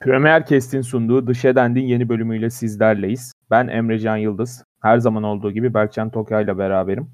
[0.00, 3.32] Premier Kest'in sunduğu Dış Edend'in yeni bölümüyle sizlerleyiz.
[3.50, 4.64] Ben Emrecan Yıldız.
[4.82, 7.10] Her zaman olduğu gibi Berkcan Tokay ile beraberim.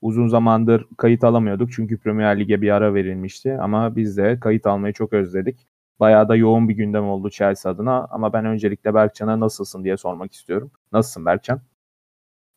[0.00, 4.92] Uzun zamandır kayıt alamıyorduk çünkü Premier Lig'e bir ara verilmişti ama biz de kayıt almayı
[4.92, 5.66] çok özledik.
[6.00, 10.32] Bayağı da yoğun bir gündem oldu Chelsea adına ama ben öncelikle Berkcan'a nasılsın diye sormak
[10.32, 10.70] istiyorum.
[10.92, 11.60] Nasılsın Berkcan?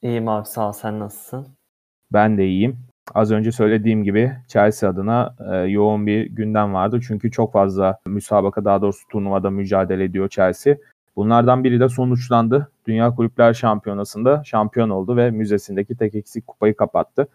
[0.02, 1.48] İyiyim abi sağ ol sen nasılsın?
[2.14, 2.93] Ben de iyiyim.
[3.14, 7.00] Az önce söylediğim gibi Chelsea adına e, yoğun bir gündem vardı.
[7.08, 10.76] Çünkü çok fazla müsabaka daha doğrusu turnuvada mücadele ediyor Chelsea.
[11.16, 12.72] Bunlardan biri de sonuçlandı.
[12.88, 17.28] Dünya Kulüpler Şampiyonası'nda şampiyon oldu ve müzesindeki tek eksik kupayı kapattı.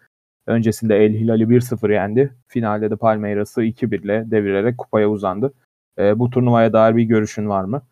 [0.47, 2.35] Öncesinde El Hilal'i 1-0 yendi.
[2.48, 5.53] Finalde de Palmeiras'ı 2-1 ile devirerek kupaya uzandı.
[5.98, 7.83] E, bu turnuvaya dair bir görüşün var mı?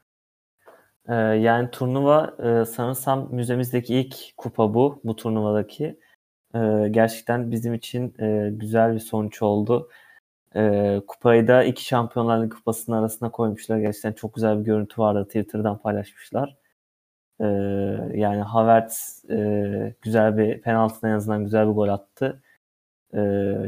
[1.08, 5.98] Ee, yani turnuva e, sanırsam müzemizdeki ilk kupa bu, bu turnuvadaki.
[6.56, 9.90] Ee, gerçekten bizim için e, güzel bir sonuç oldu.
[10.56, 13.78] E, kupayı da iki Şampiyonlar kupasının arasına koymuşlar.
[13.78, 15.24] Gerçekten çok güzel bir görüntü vardı.
[15.24, 16.56] Twitter'dan paylaşmışlar.
[17.40, 17.46] E,
[18.14, 22.42] yani Havertz e, güzel bir penaltıdan en azından güzel bir gol attı.
[23.14, 23.20] E,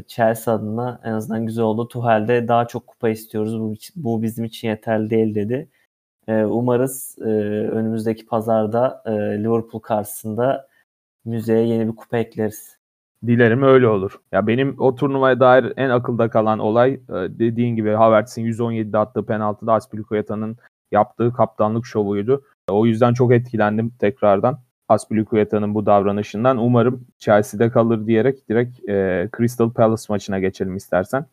[0.07, 1.87] Chelsea adına en azından güzel oldu.
[1.87, 3.59] Tuhel de daha çok kupa istiyoruz.
[3.59, 5.69] Bu, bu bizim için yeterli değil dedi.
[6.27, 7.25] E, umarız e,
[7.71, 10.69] önümüzdeki pazarda e, Liverpool karşısında
[11.25, 12.78] müzeye yeni bir kupa ekleriz.
[13.27, 14.19] Dilerim öyle olur.
[14.31, 19.25] Ya benim o turnuvaya dair en akılda kalan olay e, dediğin gibi Havertz'in 117'de attığı
[19.25, 20.57] penaltıda Aspilicueta'nın
[20.91, 22.43] yaptığı kaptanlık şovuydu.
[22.69, 24.59] O yüzden çok etkilendim tekrardan.
[24.89, 26.57] Aspilicueta'nın bu davranışından.
[26.57, 31.25] Umarım Chelsea'de kalır diyerek direkt e, Crystal Palace maçına geçelim istersen.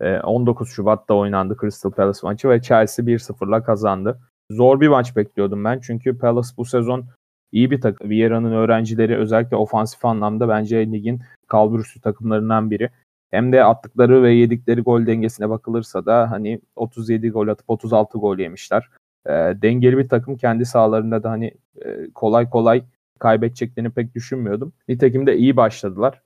[0.00, 4.20] E, 19 Şubat'ta oynandı Crystal Palace maçı ve Chelsea 1-0'la kazandı.
[4.50, 7.04] Zor bir maç bekliyordum ben çünkü Palace bu sezon
[7.52, 8.10] iyi bir takım.
[8.10, 12.90] Vieira'nın öğrencileri özellikle ofansif anlamda bence ligin kalburüstü takımlarından biri.
[13.30, 18.38] Hem de attıkları ve yedikleri gol dengesine bakılırsa da hani 37 gol atıp 36 gol
[18.38, 18.88] yemişler.
[19.26, 21.54] E, dengeli bir takım kendi sahalarında da hani
[21.84, 22.84] e, kolay kolay
[23.18, 24.72] kaybedeceklerini pek düşünmüyordum.
[24.88, 26.22] Nitekim de iyi başladılar.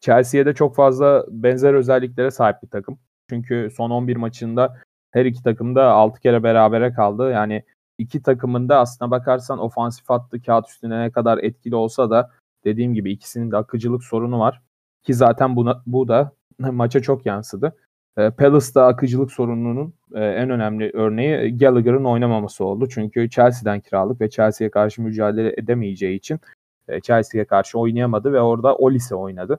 [0.00, 2.98] Chelsea'ye de çok fazla benzer özelliklere sahip bir takım.
[3.30, 4.76] Çünkü son 11 maçında
[5.10, 7.30] her iki takım da 6 kere berabere kaldı.
[7.30, 7.62] Yani
[7.98, 12.30] iki takımın da aslına bakarsan ofansif hattı kağıt üstüne ne kadar etkili olsa da
[12.64, 14.62] dediğim gibi ikisinin de akıcılık sorunu var.
[15.02, 17.76] Ki zaten buna, bu da maça çok yansıdı.
[18.16, 22.88] E, Palace'da akıcılık sorununun e, en önemli örneği Gallagher'ın oynamaması oldu.
[22.88, 26.40] Çünkü Chelsea'den kiralık ve Chelsea'ye karşı mücadele edemeyeceği için
[26.88, 29.58] e, Chelsea'ye karşı oynayamadı ve orada Olise oynadı.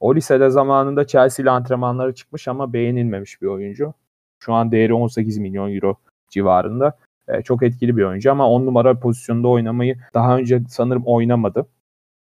[0.00, 3.94] Olise de zamanında Chelsea ile antrenmanları çıkmış ama beğenilmemiş bir oyuncu.
[4.38, 5.96] Şu an değeri 18 milyon euro
[6.28, 6.98] civarında.
[7.32, 11.66] E, çok etkili bir oyuncu ama 10 numara pozisyonda oynamayı daha önce sanırım oynamadı.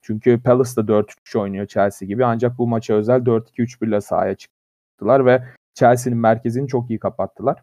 [0.03, 5.27] Çünkü Palace da 4-3 oynuyor Chelsea gibi ancak bu maça özel 4-2-3-1 ile sahaya çıktılar
[5.27, 7.63] ve Chelsea'nin merkezini çok iyi kapattılar.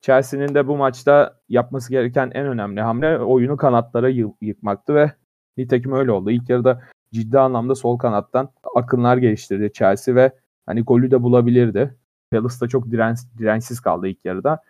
[0.00, 4.08] Chelsea'nin de bu maçta yapması gereken en önemli hamle oyunu kanatlara
[4.40, 5.12] yıkmaktı ve
[5.56, 6.30] nitekim öyle oldu.
[6.30, 10.32] İlk yarıda ciddi anlamda sol kanattan akınlar geliştirdi Chelsea ve
[10.66, 11.94] hani golü de bulabilirdi.
[12.30, 14.62] Palace da çok direnç, dirençsiz kaldı ilk yarıda.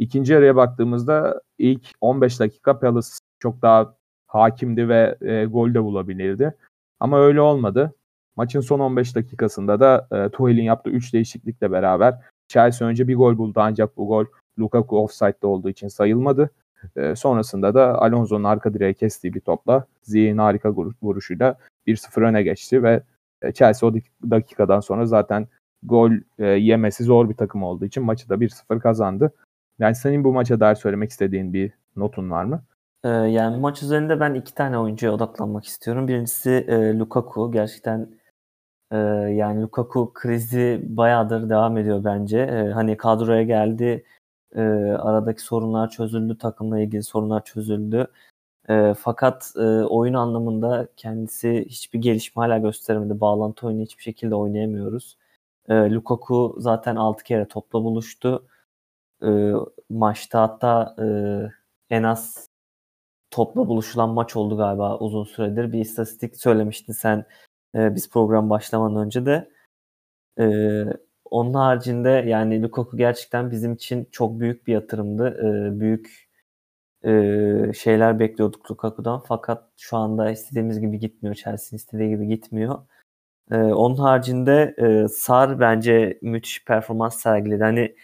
[0.00, 3.94] İkinci yarıya baktığımızda ilk 15 dakika Palace çok daha
[4.26, 6.54] hakimdi ve e, gol de bulabilirdi.
[7.00, 7.94] Ama öyle olmadı.
[8.36, 12.14] Maçın son 15 dakikasında da e, Tuchel'in yaptığı 3 değişiklikle beraber
[12.48, 14.24] Chelsea önce bir gol buldu ancak bu gol
[14.58, 16.50] Lukaku offside'de olduğu için sayılmadı.
[16.96, 20.72] E, sonrasında da Alonso'nun arka direğe kestiği bir topla Ziyech'in harika
[21.02, 23.02] vuruşuyla 1-0 öne geçti ve
[23.42, 23.94] e, Chelsea o
[24.30, 25.48] dakikadan sonra zaten
[25.82, 29.32] gol e, yemesi zor bir takım olduğu için maçı da 1-0 kazandı.
[29.80, 32.62] Yani senin bu maça dair söylemek istediğin bir notun var mı?
[33.04, 36.08] Ee, yani maç üzerinde ben iki tane oyuncuya odaklanmak istiyorum.
[36.08, 37.52] Birincisi e, Lukaku.
[37.52, 38.08] Gerçekten
[38.92, 38.96] e,
[39.32, 42.38] yani Lukaku krizi bayağıdır devam ediyor bence.
[42.38, 44.04] E, hani kadroya geldi,
[44.56, 44.60] e,
[44.98, 48.06] aradaki sorunlar çözüldü, takımla ilgili sorunlar çözüldü.
[48.68, 53.20] E, fakat e, oyun anlamında kendisi hiçbir gelişme hala gösteremedi.
[53.20, 55.16] Bağlantı oyunu hiçbir şekilde oynayamıyoruz.
[55.68, 58.46] E, Lukaku zaten 6 kere topla buluştu
[59.24, 59.52] e,
[59.90, 61.06] maçta hatta e,
[61.96, 62.48] en az
[63.30, 65.72] topla buluşulan maç oldu galiba uzun süredir.
[65.72, 67.24] Bir istatistik söylemiştin sen
[67.74, 69.50] e, biz program başlamadan önce de.
[70.40, 70.44] E,
[71.30, 75.28] onun haricinde yani Lukaku gerçekten bizim için çok büyük bir yatırımdı.
[75.28, 76.30] E, büyük
[77.04, 81.34] e, şeyler bekliyorduk Lukaku'dan fakat şu anda istediğimiz gibi gitmiyor.
[81.34, 82.78] Chelsea'nin istediği gibi gitmiyor.
[83.50, 87.62] E, onun haricinde e, Sar bence müthiş performans sergiledi.
[87.64, 87.94] Hani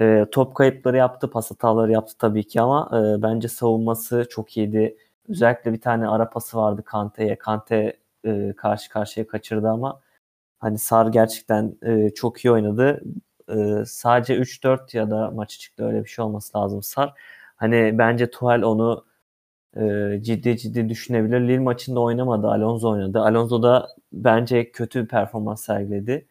[0.00, 4.96] e, top kayıpları yaptı, pas hataları yaptı tabii ki ama e, bence savunması çok iyiydi.
[5.28, 7.38] Özellikle bir tane ara pası vardı Kante'ye.
[7.38, 10.00] Kante e, karşı karşıya kaçırdı ama
[10.60, 13.02] hani Sar gerçekten e, çok iyi oynadı.
[13.50, 17.14] E, sadece 3-4 ya da maçı çıktı öyle bir şey olması lazım Sar.
[17.56, 19.04] Hani bence Tuchel onu
[19.76, 21.40] e, ciddi ciddi düşünebilir.
[21.40, 22.46] Lille maçında oynamadı.
[22.48, 23.20] Alonso oynadı.
[23.20, 26.26] Alonso da bence kötü bir performans sergiledi.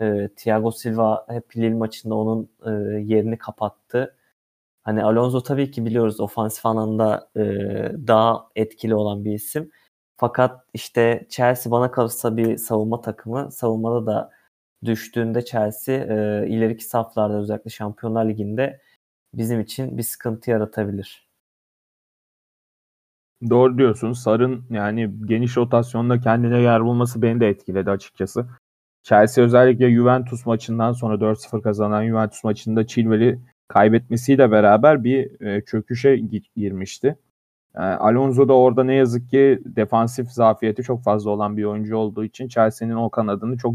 [0.00, 2.70] E, Thiago Silva hep Lille maçında onun e,
[3.00, 4.16] yerini kapattı.
[4.84, 7.42] Hani Alonso tabii ki biliyoruz ofansif anlamda e,
[8.06, 9.70] daha etkili olan bir isim.
[10.16, 13.52] Fakat işte Chelsea bana kalırsa bir savunma takımı.
[13.52, 14.30] Savunmada da
[14.84, 18.80] düştüğünde Chelsea e, ileriki saflarda özellikle Şampiyonlar Ligi'nde
[19.34, 21.26] bizim için bir sıkıntı yaratabilir.
[23.50, 24.12] Doğru diyorsun.
[24.12, 28.46] Sarın yani geniş rotasyonda kendine yer bulması beni de etkiledi açıkçası.
[29.06, 33.38] Chelsea özellikle Juventus maçından sonra 4-0 kazanan Juventus maçında Chilwell'i
[33.68, 36.16] kaybetmesiyle beraber bir e, çöküşe
[36.56, 37.18] girmişti.
[37.74, 42.24] E, Alonso da orada ne yazık ki defansif zafiyeti çok fazla olan bir oyuncu olduğu
[42.24, 43.74] için Chelsea'nin o kanadını çok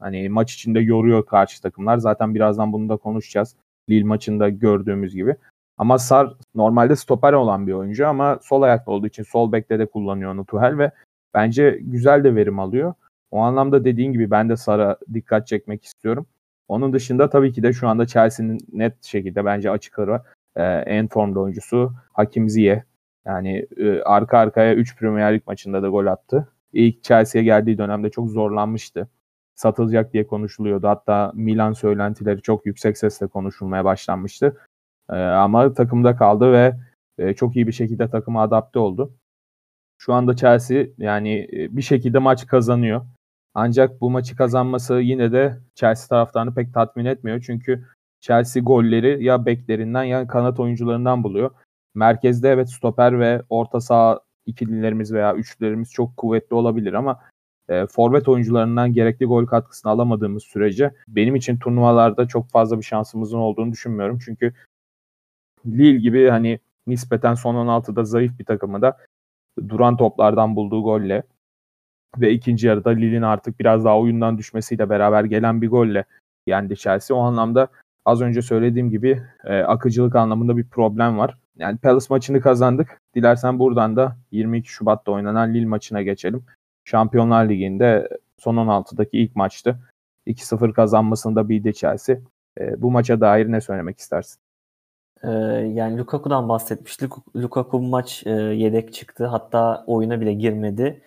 [0.00, 1.98] hani maç içinde yoruyor karşı takımlar.
[1.98, 3.56] Zaten birazdan bunu da konuşacağız.
[3.90, 5.36] Lille maçında gördüğümüz gibi.
[5.78, 9.86] Ama Sar normalde stoper olan bir oyuncu ama sol ayaklı olduğu için sol bekte de
[9.86, 10.90] kullanıyor onu Tuhel ve
[11.34, 12.94] bence güzel de verim alıyor.
[13.34, 16.26] O anlamda dediğin gibi ben de Sar'a dikkat çekmek istiyorum.
[16.68, 20.24] Onun dışında tabii ki de şu anda Chelsea'nin net şekilde bence açık ara
[20.56, 22.82] e, en formda oyuncusu Hakim Ziyeh.
[23.26, 26.48] Yani e, arka arkaya 3 Premier Lig maçında da gol attı.
[26.72, 29.08] İlk Chelsea'ye geldiği dönemde çok zorlanmıştı.
[29.54, 30.88] Satılacak diye konuşuluyordu.
[30.88, 34.56] Hatta Milan söylentileri çok yüksek sesle konuşulmaya başlanmıştı.
[35.10, 36.76] E, ama takımda kaldı ve
[37.18, 39.14] e, çok iyi bir şekilde takıma adapte oldu.
[39.98, 43.06] Şu anda Chelsea yani e, bir şekilde maç kazanıyor.
[43.54, 47.42] Ancak bu maçı kazanması yine de Chelsea taraftarını pek tatmin etmiyor.
[47.46, 47.86] Çünkü
[48.20, 51.50] Chelsea golleri ya beklerinden ya kanat oyuncularından buluyor.
[51.94, 57.20] Merkezde evet stoper ve orta saha ikililerimiz veya üçlülerimiz çok kuvvetli olabilir ama
[57.68, 63.38] e, forvet oyuncularından gerekli gol katkısını alamadığımız sürece benim için turnuvalarda çok fazla bir şansımızın
[63.38, 64.18] olduğunu düşünmüyorum.
[64.24, 64.54] Çünkü
[65.66, 68.98] Lille gibi hani nispeten son 16'da zayıf bir takımı da
[69.68, 71.22] duran toplardan bulduğu golle
[72.20, 76.04] ve ikinci yarıda Lille'in artık biraz daha oyundan düşmesiyle beraber gelen bir golle
[76.46, 77.16] yendi Chelsea.
[77.16, 77.68] O anlamda
[78.04, 81.38] az önce söylediğim gibi e, akıcılık anlamında bir problem var.
[81.56, 83.00] Yani Palace maçını kazandık.
[83.14, 86.44] Dilersen buradan da 22 Şubat'ta oynanan Lille maçına geçelim.
[86.84, 88.08] Şampiyonlar Ligi'nde
[88.38, 89.78] son 16'daki ilk maçtı.
[90.26, 92.16] 2-0 kazanmasını da bildi Chelsea.
[92.60, 94.38] E, bu maça dair ne söylemek istersin?
[95.24, 95.28] Ee,
[95.74, 97.12] yani Lukaku'dan bahsetmiştik.
[97.36, 99.26] Lukaku maç e, yedek çıktı.
[99.26, 101.02] Hatta oyuna bile girmedi.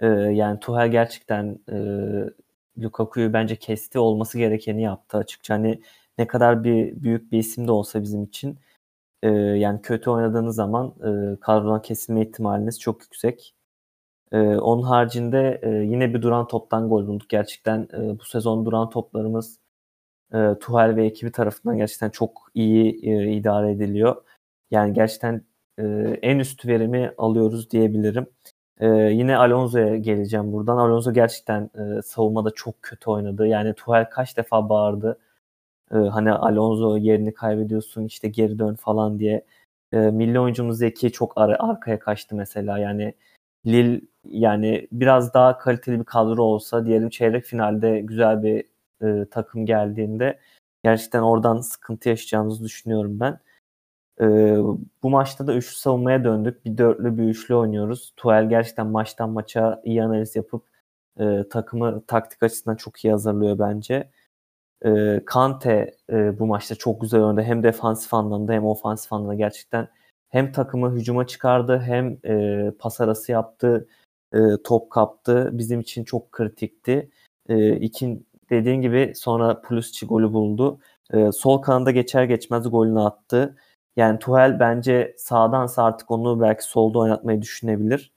[0.00, 1.76] E, yani Tuchel gerçekten e,
[2.82, 5.54] Lukaku'yu bence kesti olması gerekeni yaptı açıkça.
[5.54, 5.82] Hani
[6.18, 8.58] ne kadar bir büyük bir isim de olsa bizim için
[9.22, 13.54] e, yani kötü oynadığınız zaman e, kadrodan kesilme ihtimaliniz çok yüksek.
[14.32, 17.28] E, onun haricinde e, yine bir duran toptan gol bulduk.
[17.28, 19.58] Gerçekten e, bu sezon duran toplarımız
[20.34, 24.24] e, Tuhel ve ekibi tarafından gerçekten çok iyi e, idare ediliyor.
[24.70, 25.44] Yani gerçekten
[25.78, 25.84] e,
[26.22, 28.26] en üst verimi alıyoruz diyebilirim.
[28.80, 30.76] E, yine Alonso'ya geleceğim buradan.
[30.76, 33.46] Alonso gerçekten e, savunmada çok kötü oynadı.
[33.46, 35.18] Yani Tuhel kaç defa bağırdı.
[35.92, 39.44] E, hani Alonso yerini kaybediyorsun işte geri dön falan diye.
[39.92, 42.78] E, milli oyuncumuz Zeki çok ar- arkaya kaçtı mesela.
[42.78, 43.14] Yani
[43.66, 48.64] Lille yani biraz daha kaliteli bir kadro olsa diyelim çeyrek finalde güzel bir
[49.02, 50.38] e, takım geldiğinde
[50.84, 53.40] gerçekten oradan sıkıntı yaşayacağımızı düşünüyorum ben.
[54.20, 54.26] E,
[55.02, 56.64] bu maçta da üçlü savunmaya döndük.
[56.64, 58.12] Bir dörtlü bir üçlü oynuyoruz.
[58.16, 60.64] Tuel gerçekten maçtan maça iyi analiz yapıp
[61.20, 64.10] e, takımı taktik açısından çok iyi hazırlıyor bence.
[64.84, 67.42] E, Kante e, bu maçta çok güzel oynadı.
[67.42, 69.88] Hem defansif anlamda hem ofansif anlamda gerçekten
[70.28, 73.88] hem takımı hücuma çıkardı hem e, pas arası yaptı,
[74.34, 75.50] e, top kaptı.
[75.52, 77.10] Bizim için çok kritikti.
[77.48, 80.80] E, ikin, dediğin gibi sonra Pulisic golü buldu.
[81.12, 83.56] E, sol kanada geçer geçmez golünü attı.
[83.96, 88.12] Yani Tuhel bence sağdansa artık onu belki solda oynatmayı düşünebilir.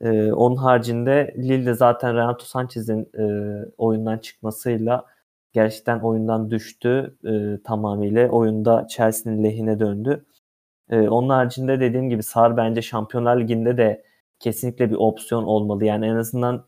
[0.00, 3.24] E, onun haricinde Lille zaten Renato Sanchez'in e,
[3.78, 5.06] oyundan çıkmasıyla
[5.52, 8.28] gerçekten oyundan düştü e, tamamıyla.
[8.28, 10.24] Oyunda Chelsea'nin lehine döndü.
[10.90, 14.04] E, onun haricinde dediğim gibi Sar bence Şampiyonlar Ligi'nde de
[14.40, 15.84] kesinlikle bir opsiyon olmalı.
[15.84, 16.66] Yani en azından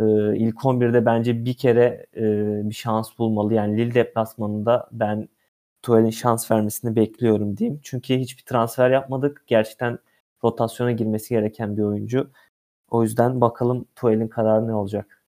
[0.00, 0.04] e,
[0.36, 2.22] ilk 11'de bence bir kere e,
[2.70, 3.54] bir şans bulmalı.
[3.54, 5.28] Yani Lille deplasmanında ben
[5.82, 7.80] Tuel'in şans vermesini bekliyorum diyeyim.
[7.82, 9.44] Çünkü hiçbir transfer yapmadık.
[9.46, 9.98] Gerçekten
[10.44, 12.30] rotasyona girmesi gereken bir oyuncu.
[12.90, 15.22] O yüzden bakalım Tuel'in kararı ne olacak.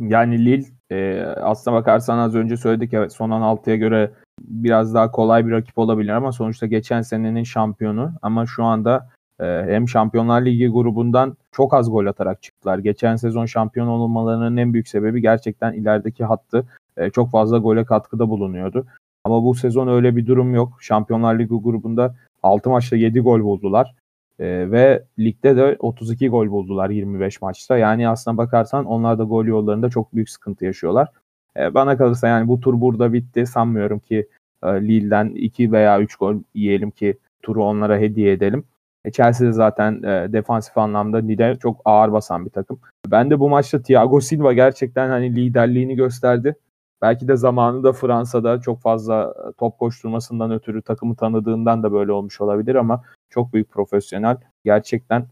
[0.00, 5.46] Yani Lille e, aslına bakarsan az önce söyledik evet son 16'ya göre biraz daha kolay
[5.46, 9.08] bir rakip olabilir ama sonuçta geçen senenin şampiyonu ama şu anda
[9.40, 12.78] e, hem Şampiyonlar Ligi grubundan çok az gol atarak çıktılar.
[12.78, 16.66] Geçen sezon şampiyon olmalarının en büyük sebebi gerçekten ilerideki hattı
[16.96, 18.86] e, çok fazla gole katkıda bulunuyordu.
[19.26, 20.78] Ama bu sezon öyle bir durum yok.
[20.80, 23.94] Şampiyonlar Ligi grubunda 6 maçta 7 gol buldular.
[24.38, 27.76] E, ve ligde de 32 gol buldular 25 maçta.
[27.78, 31.08] Yani aslına bakarsan onlar da gol yollarında çok büyük sıkıntı yaşıyorlar.
[31.56, 33.46] E, bana kalırsa yani bu tur burada bitti.
[33.46, 34.28] Sanmıyorum ki
[34.62, 38.64] e, Lille'den 2 veya 3 gol yiyelim ki turu onlara hediye edelim.
[39.04, 42.78] E, Chelsea de zaten e, defansif anlamda Lille çok ağır basan bir takım.
[43.06, 46.56] Ben de bu maçta Thiago Silva gerçekten hani liderliğini gösterdi.
[47.02, 52.40] Belki de zamanında Fransa'da çok fazla e, top koşturmasından ötürü takımı tanıdığından da böyle olmuş
[52.40, 54.36] olabilir ama çok büyük profesyonel.
[54.64, 55.26] Gerçekten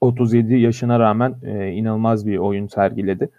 [0.00, 3.30] 37 yaşına rağmen e, inanılmaz bir oyun sergiledi.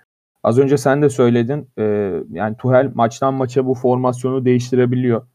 [0.43, 1.69] Az önce sen de söyledin.
[1.77, 1.83] E,
[2.31, 5.27] yani Tuhel maçtan maça bu formasyonu değiştirebiliyor.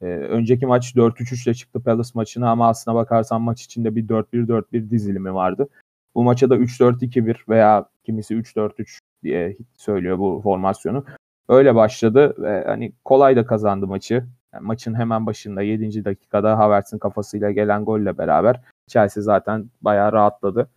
[0.00, 4.90] E, önceki maç 4-3-3 ile çıktı Palace maçına ama aslına bakarsan maç içinde bir 4-1-4-1
[4.90, 5.68] dizilimi vardı.
[6.14, 11.04] Bu maça da 3-4-2-1 veya kimisi 3-4-3 diye söylüyor bu formasyonu.
[11.48, 14.14] Öyle başladı ve hani kolay da kazandı maçı.
[14.54, 16.04] Yani maçın hemen başında 7.
[16.04, 20.70] dakikada Havertz'in kafasıyla gelen golle beraber Chelsea zaten bayağı rahatladı.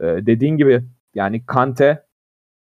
[0.00, 2.04] Ee, dediğin gibi yani Kante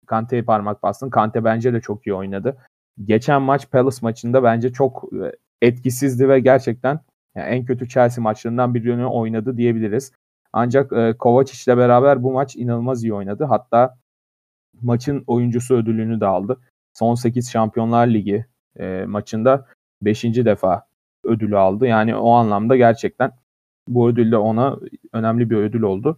[0.06, 1.10] Kante'ye parmak bastın.
[1.10, 2.58] Kante bence de çok iyi oynadı.
[3.04, 7.00] Geçen maç Palace maçında bence çok e, etkisizdi ve gerçekten
[7.36, 10.12] yani en kötü Chelsea maçlarından birini oynadı diyebiliriz.
[10.54, 13.44] Ancak e, Kovacic ile beraber bu maç inanılmaz iyi oynadı.
[13.44, 13.98] Hatta
[14.82, 16.58] maçın oyuncusu ödülünü de aldı.
[16.94, 18.46] Son 8 Şampiyonlar Ligi
[18.80, 19.66] e, maçında
[20.02, 20.24] 5.
[20.24, 20.88] defa
[21.24, 21.86] ödülü aldı.
[21.86, 23.32] Yani o anlamda gerçekten
[23.88, 24.78] bu ödül de ona
[25.14, 26.18] önemli bir ödül oldu.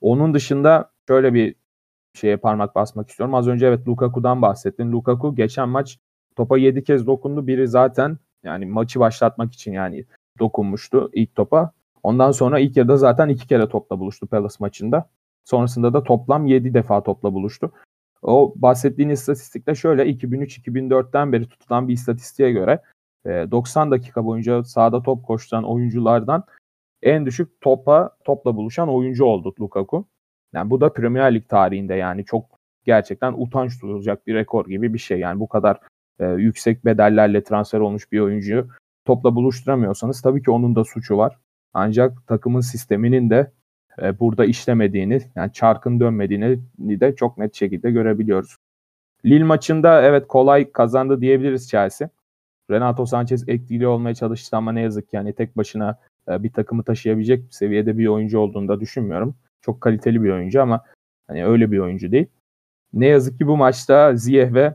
[0.00, 1.54] Onun dışında şöyle bir
[2.14, 3.34] şeye parmak basmak istiyorum.
[3.34, 4.92] Az önce evet Lukaku'dan bahsettin.
[4.92, 5.98] Lukaku geçen maç
[6.36, 7.46] topa 7 kez dokundu.
[7.46, 10.04] Biri zaten yani maçı başlatmak için yani
[10.38, 11.72] dokunmuştu ilk topa.
[12.02, 15.08] Ondan sonra ilk yarıda zaten iki kere topla buluştu Palace maçında.
[15.44, 17.72] Sonrasında da toplam 7 defa topla buluştu.
[18.24, 22.82] O bahsettiğin istatistikte şöyle 2003-2004'ten beri tutulan bir istatistiğe göre
[23.26, 26.44] 90 dakika boyunca sahada top koşturan oyunculardan
[27.02, 30.08] en düşük topa topla buluşan oyuncu oldu Lukaku.
[30.54, 32.44] Yani bu da Premier Lig tarihinde yani çok
[32.84, 35.18] gerçekten utanç duyulacak bir rekor gibi bir şey.
[35.18, 35.80] Yani bu kadar
[36.20, 38.68] e, yüksek bedellerle transfer olmuş bir oyuncuyu
[39.04, 41.38] topla buluşturamıyorsanız tabii ki onun da suçu var.
[41.74, 43.52] Ancak takımın sisteminin de
[44.02, 48.56] e, burada işlemediğini, yani çarkın dönmediğini de çok net şekilde görebiliyoruz.
[49.24, 52.08] Lille maçında evet kolay kazandı diyebiliriz Chelsea.
[52.70, 55.98] Renato Sanchez etkili olmaya çalıştı ama ne yazık ki yani tek başına
[56.28, 59.36] e, bir takımı taşıyabilecek bir seviyede bir oyuncu olduğunu da düşünmüyorum.
[59.60, 60.84] Çok kaliteli bir oyuncu ama
[61.26, 62.26] hani öyle bir oyuncu değil.
[62.92, 64.74] Ne yazık ki bu maçta Ziyeh ve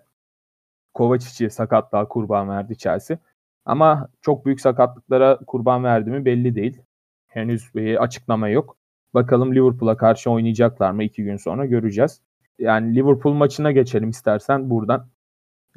[0.93, 3.17] Kovacic'i sakatlığa kurban verdi Chelsea.
[3.65, 6.81] Ama çok büyük sakatlıklara kurban verdi mi belli değil.
[7.27, 8.78] Henüz bir açıklama yok.
[9.13, 11.03] Bakalım Liverpool'a karşı oynayacaklar mı?
[11.03, 12.21] iki gün sonra göreceğiz.
[12.59, 15.07] Yani Liverpool maçına geçelim istersen buradan.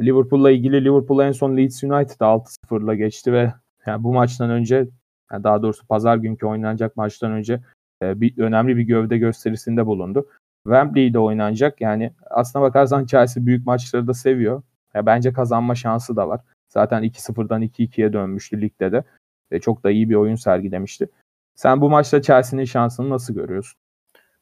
[0.01, 3.55] Liverpool'la ilgili Liverpool en son Leeds United 6-0'la geçti ve
[3.87, 4.89] yani bu maçtan önce
[5.33, 7.61] yani daha doğrusu pazar günkü oynanacak maçtan önce
[8.03, 10.27] e, bir önemli bir gövde gösterisinde bulundu.
[10.65, 11.81] Wembley'de oynanacak.
[11.81, 14.63] Yani aslına bakarsan Chelsea büyük maçları da seviyor.
[14.95, 16.41] Ya bence kazanma şansı da var.
[16.69, 19.05] Zaten 2-0'dan 2-2'ye dönmüştü ligde de.
[19.53, 21.09] Ve çok da iyi bir oyun sergilemişti.
[21.55, 23.81] Sen bu maçta Chelsea'nin şansını nasıl görüyorsun?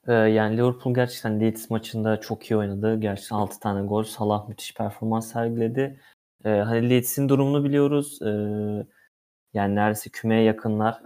[0.06, 3.00] Ee, yani Liverpool gerçekten Leeds maçında çok iyi oynadı.
[3.00, 4.02] Gerçekten 6 tane gol.
[4.02, 6.00] Salah müthiş performans sergiledi.
[6.44, 8.18] Ee, hani Leeds'in durumunu biliyoruz.
[8.22, 8.26] Ee,
[9.54, 11.02] yani neredeyse kümeye yakınlar.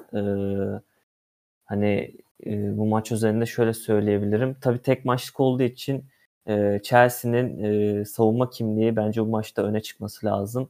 [1.65, 4.57] Hani e, bu maç üzerinde şöyle söyleyebilirim.
[4.61, 6.05] Tabii tek maçlık olduğu için
[6.49, 7.65] e, Chelsea'nin
[8.01, 10.69] e, savunma kimliği bence bu maçta öne çıkması lazım.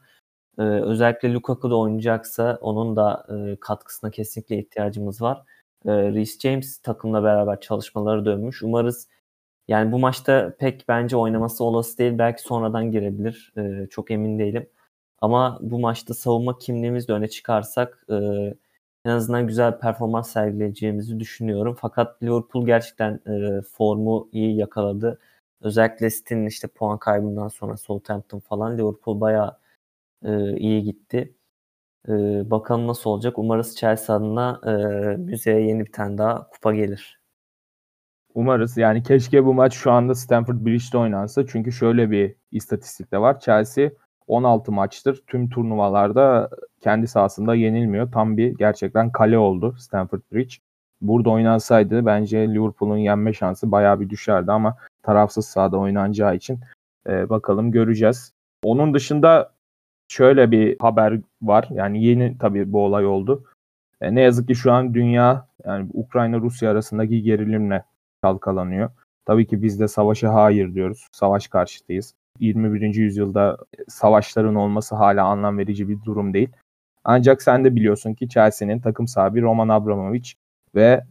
[0.59, 5.43] E, özellikle Lukaku da oynayacaksa onun da e, katkısına kesinlikle ihtiyacımız var.
[5.87, 8.63] E, Reece James takımla beraber çalışmaları dönmüş.
[8.63, 9.09] Umarız
[9.69, 12.19] yani bu maçta pek bence oynaması olası değil.
[12.19, 13.53] Belki sonradan girebilir.
[13.59, 14.69] E, çok emin değilim.
[15.21, 18.15] Ama bu maçta savunma kimliğimiz de öne çıkarsak e,
[19.05, 21.77] en azından güzel performans sergileyeceğimizi düşünüyorum.
[21.81, 25.19] Fakat Liverpool gerçekten e, formu iyi yakaladı.
[25.61, 29.57] Özellikle City'nin işte puan kaybından sonra Southampton falan Liverpool bayağı
[30.25, 31.35] e, iyi gitti.
[32.09, 32.12] E,
[32.50, 33.38] bakalım nasıl olacak.
[33.38, 34.73] Umarız Chelsea adına e,
[35.16, 37.21] müzeye yeni bir tane daha kupa gelir.
[38.35, 38.76] Umarız.
[38.76, 41.47] Yani keşke bu maç şu anda Stamford Bridge'de oynansa.
[41.47, 43.40] Çünkü şöyle bir istatistik de var.
[43.40, 43.90] Chelsea
[44.26, 46.50] 16 maçtır tüm turnuvalarda
[46.81, 48.12] kendi sahasında yenilmiyor.
[48.12, 50.54] Tam bir gerçekten kale oldu Stamford Bridge.
[51.00, 56.61] Burada oynansaydı bence Liverpool'un yenme şansı bayağı bir düşerdi ama tarafsız sahada oynanacağı için
[57.09, 58.33] e, bakalım göreceğiz.
[58.62, 59.54] Onun dışında
[60.09, 61.69] şöyle bir haber var.
[61.71, 63.45] Yani yeni tabii bu olay oldu.
[64.01, 67.85] E, ne yazık ki şu an dünya yani Ukrayna-Rusya arasındaki gerilimle
[68.25, 68.91] çalkalanıyor.
[69.27, 71.09] Tabii ki biz de savaşa hayır diyoruz.
[71.13, 72.15] Savaş karşıtıyız.
[72.41, 72.95] 21.
[72.95, 73.59] yüzyılda
[73.89, 76.49] savaşların olması hala anlam verici bir durum değil.
[77.05, 80.33] Ancak sen de biliyorsun ki Chelsea'nin takım sahibi Roman Abramovich
[80.75, 81.05] ve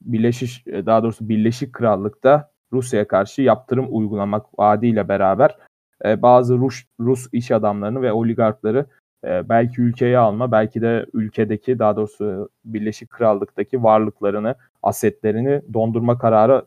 [0.00, 5.56] Birleşik daha doğrusu Birleşik Krallık'ta Rusya'ya karşı yaptırım uygulamak vaadiyle beraber
[6.04, 8.86] e, bazı Rus, Rus iş adamlarını ve oligarkları
[9.24, 16.64] e, belki ülkeye alma, belki de ülkedeki daha doğrusu Birleşik Krallık'taki varlıklarını, asetlerini dondurma kararı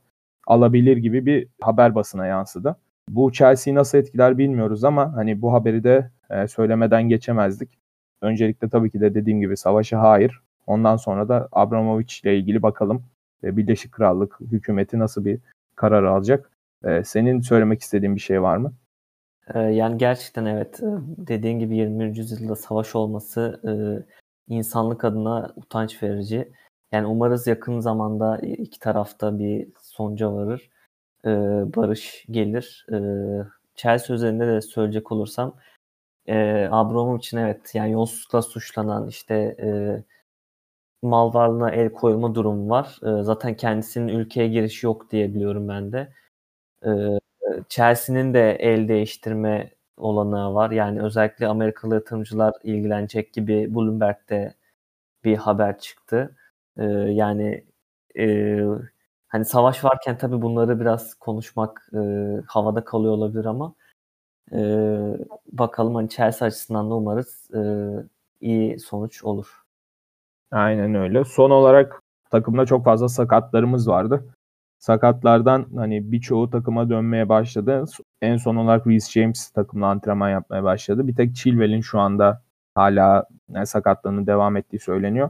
[0.47, 2.75] alabilir gibi bir haber basına yansıdı.
[3.09, 7.79] Bu Chelsea'yi nasıl etkiler bilmiyoruz ama hani bu haberi de e, söylemeden geçemezdik.
[8.21, 10.41] Öncelikle tabii ki de dediğim gibi savaşa hayır.
[10.67, 13.03] Ondan sonra da Abramovich ile ilgili bakalım
[13.43, 15.39] e, Birleşik Krallık hükümeti nasıl bir
[15.75, 16.49] karar alacak.
[16.83, 18.73] E, senin söylemek istediğin bir şey var mı?
[19.55, 20.79] Yani gerçekten evet
[21.17, 22.15] dediğin gibi 21.
[22.15, 23.61] yüzyılda savaş olması
[24.47, 26.51] insanlık adına utanç verici.
[26.91, 30.69] Yani umarız yakın zamanda iki tarafta bir sonuca varır.
[31.75, 32.85] Barış gelir.
[33.75, 35.55] Chelsea üzerinde de söyleyecek olursam
[36.27, 39.55] e, Abramovich'in evet yani yolsuzlukla suçlanan işte
[41.01, 42.99] mal varlığına el koyma durumu var.
[43.21, 46.13] Zaten kendisinin ülkeye girişi yok diye biliyorum ben de.
[46.85, 46.89] E,
[47.69, 50.71] Chelsea'nin de el değiştirme olanağı var.
[50.71, 54.53] Yani özellikle Amerikalı yatırımcılar ilgilenecek gibi Bloomberg'de
[55.23, 56.35] bir haber çıktı.
[56.77, 57.65] E, yani
[58.19, 58.57] e,
[59.27, 61.99] hani savaş varken tabii bunları biraz konuşmak e,
[62.47, 63.73] havada kalıyor olabilir ama
[64.53, 64.59] e,
[65.51, 67.49] bakalım hani Chelsea açısından da umarız
[68.41, 69.61] iyi sonuç olur.
[70.51, 71.23] Aynen öyle.
[71.25, 72.01] Son olarak
[72.31, 74.25] takımda çok fazla sakatlarımız vardı.
[74.81, 77.85] Sakatlardan hani birçoğu takıma dönmeye başladı.
[78.21, 81.07] En son olarak Reece James takımla antrenman yapmaya başladı.
[81.07, 82.41] Bir tek Chilwell'in şu anda
[82.75, 85.29] hala yani sakatlığının devam ettiği söyleniyor.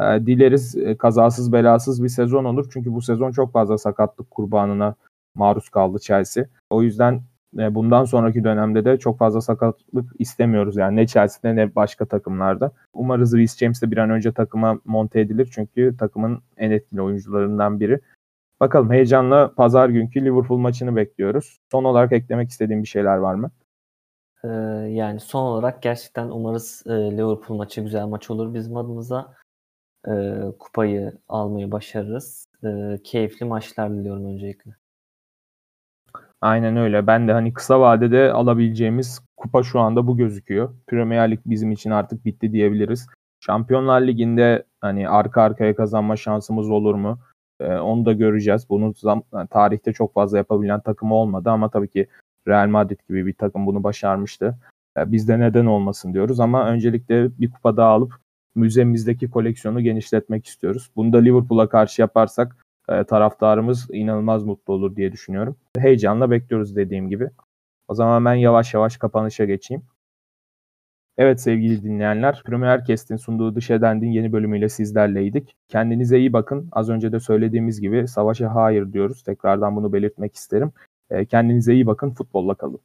[0.00, 2.70] Ee, dileriz e, kazasız belasız bir sezon olur.
[2.72, 4.94] Çünkü bu sezon çok fazla sakatlık kurbanına
[5.34, 6.44] maruz kaldı Chelsea.
[6.70, 7.22] O yüzden
[7.58, 10.76] e, bundan sonraki dönemde de çok fazla sakatlık istemiyoruz.
[10.76, 12.72] Yani ne Chelsea'de ne başka takımlarda.
[12.92, 15.48] Umarız Reece James de bir an önce takıma monte edilir.
[15.54, 18.00] Çünkü takımın en etkili oyuncularından biri.
[18.60, 21.58] Bakalım heyecanla pazar günkü Liverpool maçını bekliyoruz.
[21.70, 23.50] Son olarak eklemek istediğim bir şeyler var mı?
[24.44, 24.48] Ee,
[24.88, 29.34] yani son olarak gerçekten umarız e, Liverpool maçı güzel maç olur bizim adımıza.
[30.08, 30.12] E,
[30.58, 32.46] kupayı almayı başarırız.
[32.64, 34.70] E, keyifli maçlar diliyorum öncelikle.
[36.40, 37.06] Aynen öyle.
[37.06, 40.74] Ben de hani kısa vadede alabileceğimiz kupa şu anda bu gözüküyor.
[40.86, 43.06] Premier Lig bizim için artık bitti diyebiliriz.
[43.40, 47.18] Şampiyonlar Ligi'nde hani arka arkaya kazanma şansımız olur mu?
[47.60, 48.66] Ee, onu da göreceğiz.
[48.70, 48.94] Bunu
[49.50, 52.06] tarihte çok fazla yapabilen takım olmadı ama tabii ki
[52.48, 54.58] Real Madrid gibi bir takım bunu başarmıştı.
[54.98, 58.14] Ee, biz de neden olmasın diyoruz ama öncelikle bir kupa daha alıp
[58.54, 60.90] müzemizdeki koleksiyonu genişletmek istiyoruz.
[60.96, 62.56] Bunu da Liverpool'a karşı yaparsak
[62.88, 65.56] e, taraftarımız inanılmaz mutlu olur diye düşünüyorum.
[65.78, 67.30] Heyecanla bekliyoruz dediğim gibi.
[67.88, 69.82] O zaman ben yavaş yavaş kapanışa geçeyim.
[71.18, 75.56] Evet sevgili dinleyenler, Premier Kest'in sunduğu Dış Edend'in yeni bölümüyle sizlerleydik.
[75.68, 76.68] Kendinize iyi bakın.
[76.72, 79.22] Az önce de söylediğimiz gibi savaşa hayır diyoruz.
[79.22, 80.72] Tekrardan bunu belirtmek isterim.
[81.10, 82.80] E, kendinize iyi bakın, futbolla kalın.